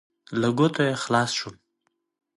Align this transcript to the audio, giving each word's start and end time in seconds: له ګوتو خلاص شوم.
له 0.39 0.49
ګوتو 0.57 0.85
خلاص 1.03 1.29
شوم. 1.39 1.55